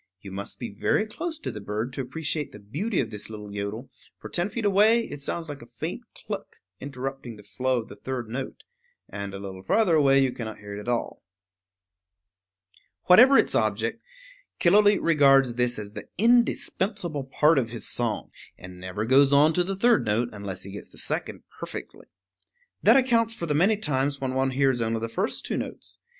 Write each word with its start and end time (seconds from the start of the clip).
You 0.19 0.31
must 0.31 0.57
be 0.57 0.71
very 0.73 1.05
close 1.05 1.37
to 1.37 1.51
the 1.51 1.61
bird 1.61 1.93
to 1.93 2.01
appreciate 2.01 2.51
the 2.51 2.57
beauty 2.59 2.99
of 3.01 3.11
this 3.11 3.29
little 3.29 3.53
yodel; 3.53 3.91
for 4.17 4.29
ten 4.29 4.49
feet 4.49 4.65
away 4.65 5.07
it 5.07 5.21
sounds 5.21 5.47
like 5.47 5.61
a 5.61 5.67
faint 5.67 6.01
cluck 6.15 6.55
interrupting 6.79 7.35
the 7.35 7.43
flow 7.43 7.83
of 7.83 7.87
the 7.87 7.95
third 7.95 8.27
note; 8.27 8.63
and 9.07 9.31
a 9.31 9.37
little 9.39 9.61
farther 9.61 9.93
away 9.93 10.17
you 10.17 10.31
cannot 10.31 10.57
hear 10.57 10.75
it 10.75 10.79
at 10.79 10.87
all. 10.87 11.21
[Illustration: 12.67 12.73
Killooleet] 13.05 13.09
Whatever 13.09 13.37
its 13.37 13.53
object, 13.53 14.01
Killooleet 14.59 15.03
regards 15.03 15.53
this 15.53 15.77
as 15.77 15.93
the 15.93 16.07
indispensable 16.17 17.25
part 17.25 17.59
of 17.59 17.69
his 17.69 17.87
song, 17.87 18.31
and 18.57 18.79
never 18.79 19.05
goes 19.05 19.31
on 19.31 19.53
to 19.53 19.63
the 19.63 19.75
third 19.75 20.03
note 20.03 20.29
unless 20.31 20.63
he 20.63 20.71
gets 20.71 20.89
the 20.89 20.97
second 20.97 21.43
perfectly. 21.59 22.07
That 22.81 22.97
accounts 22.97 23.35
for 23.35 23.45
the 23.45 23.53
many 23.53 23.77
times 23.77 24.19
when 24.19 24.33
one 24.33 24.49
hears 24.49 24.81
only 24.81 24.99
the 24.99 25.09
first 25.09 25.45
two 25.45 25.57
notes. 25.57 25.99